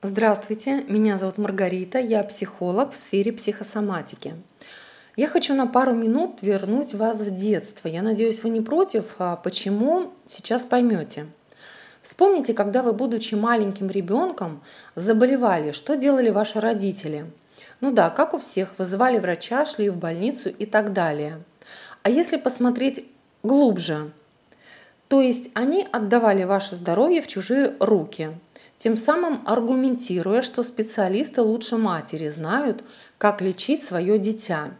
[0.00, 4.34] Здравствуйте, меня зовут Маргарита, я психолог в сфере психосоматики.
[5.16, 7.88] Я хочу на пару минут вернуть вас в детство.
[7.88, 11.26] Я надеюсь, вы не против, а почему сейчас поймете.
[12.00, 14.62] Вспомните, когда вы, будучи маленьким ребенком,
[14.94, 17.26] заболевали, что делали ваши родители.
[17.80, 21.42] Ну да, как у всех, вызывали врача, шли в больницу и так далее.
[22.04, 23.04] А если посмотреть
[23.42, 24.12] глубже,
[25.08, 28.30] то есть они отдавали ваше здоровье в чужие руки–
[28.78, 32.82] тем самым аргументируя, что специалисты лучше матери знают,
[33.18, 34.70] как лечить свое дитя.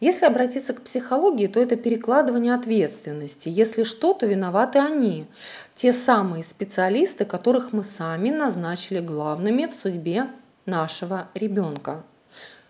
[0.00, 3.48] Если обратиться к психологии, то это перекладывание ответственности.
[3.48, 5.26] Если что, то виноваты они,
[5.74, 10.26] те самые специалисты, которых мы сами назначили главными в судьбе
[10.66, 12.02] нашего ребенка.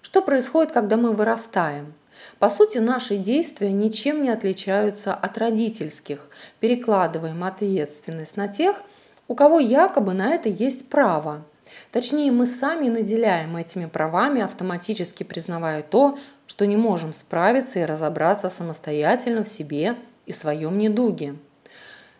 [0.00, 1.92] Что происходит, когда мы вырастаем?
[2.38, 6.28] По сути, наши действия ничем не отличаются от родительских.
[6.60, 8.82] Перекладываем ответственность на тех,
[9.28, 11.44] у кого якобы на это есть право.
[11.92, 18.48] Точнее, мы сами наделяем этими правами, автоматически признавая то, что не можем справиться и разобраться
[18.48, 19.94] самостоятельно в себе
[20.26, 21.36] и своем недуге.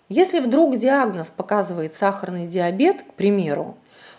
[0.08, 3.76] Если вдруг диагноз показывает сахарный диабет, к примеру,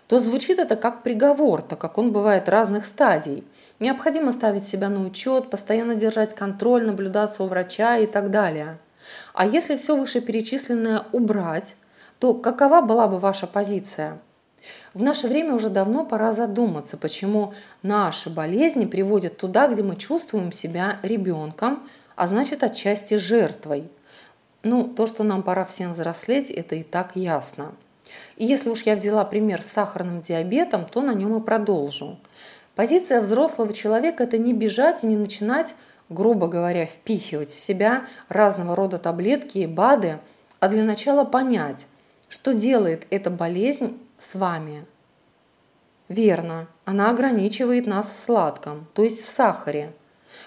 [0.08, 3.44] то звучит это как приговор, так как он бывает разных стадий.
[3.80, 8.80] Необходимо ставить себя на учет, постоянно держать контроль, наблюдаться у врача и так далее.
[9.34, 11.76] А если все вышеперечисленное убрать,
[12.20, 14.20] то какова была бы ваша позиция?
[14.94, 20.52] В наше время уже давно пора задуматься, почему наши болезни приводят туда, где мы чувствуем
[20.52, 21.81] себя ребенком,
[22.16, 23.89] а значит отчасти жертвой.
[24.64, 27.72] Ну, то, что нам пора всем взрослеть, это и так ясно.
[28.36, 32.17] И если уж я взяла пример с сахарным диабетом, то на нем и продолжу.
[32.76, 35.76] Позиция взрослого человека– это не бежать и не начинать,
[36.09, 40.20] грубо говоря, впихивать в себя разного рода таблетки и БАДы,
[40.59, 41.88] а для начала понять–
[42.30, 44.86] что делает эта болезнь с вами?
[46.08, 49.94] Верно, она ограничивает нас в сладком, то есть в сахаре.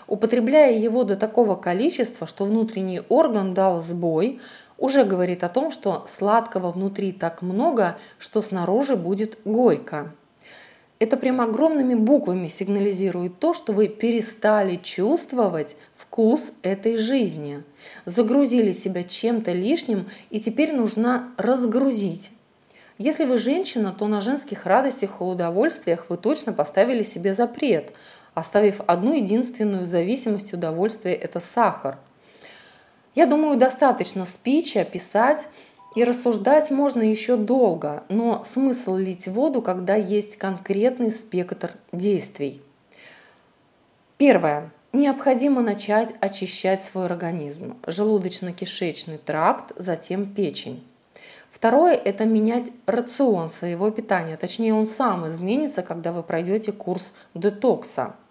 [0.06, 4.40] Употребляя его до такого количества, что внутренний орган дал сбой,
[4.78, 10.12] уже говорит о том, что сладкого внутри так много, что снаружи будет горько.
[11.02, 17.64] Это прям огромными буквами сигнализирует то, что вы перестали чувствовать вкус этой жизни.
[18.04, 22.30] Загрузили себя чем-то лишним и теперь нужно разгрузить.
[22.98, 27.92] Если вы женщина, то на женских радостях и удовольствиях вы точно поставили себе запрет,
[28.34, 31.98] оставив одну единственную зависимость удовольствия– это сахар.
[33.16, 35.48] Я думаю, достаточно спича, писать
[35.94, 42.62] и рассуждать можно еще долго, но смысл лить воду, когда есть конкретный спектр действий.
[44.16, 44.70] Первое.
[44.92, 50.84] Необходимо начать очищать свой организм, желудочно-кишечный тракт, затем печень.
[51.50, 58.16] Второе– это менять рацион своего питания, точнее он сам изменится, когда вы пройдете курс детокса–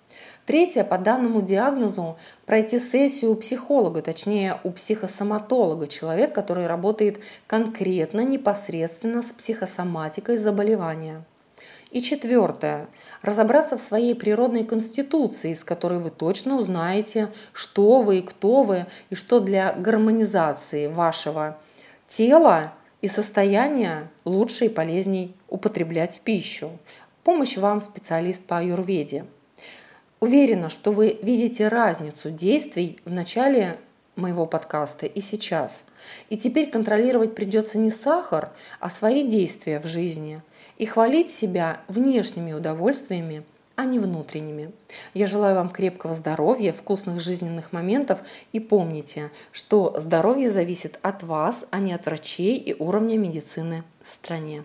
[0.51, 8.19] Третье, по данному диагнозу, пройти сессию у психолога, точнее у психосоматолога, человек, который работает конкретно,
[8.19, 11.23] непосредственно с психосоматикой заболевания.
[11.91, 12.88] И четвертое.
[13.22, 18.88] Разобраться в своей природной конституции, с которой вы точно узнаете, что вы и кто вы,
[19.09, 21.57] и что для гармонизации вашего
[22.09, 26.72] тела и состояния лучше и полезней употреблять в пищу.
[27.23, 29.23] Помощь вам специалист по аюрведе.
[30.21, 33.77] Уверена, что вы видите разницу действий в начале
[34.15, 35.83] моего подкаста и сейчас.
[36.29, 40.43] И теперь контролировать придется не сахар, а свои действия в жизни.
[40.77, 43.43] И хвалить себя внешними удовольствиями,
[43.75, 44.71] а не внутренними.
[45.15, 48.19] Я желаю вам крепкого здоровья, вкусных жизненных моментов
[48.53, 54.07] и помните, что здоровье зависит от вас, а не от врачей и уровня медицины в
[54.07, 54.63] стране.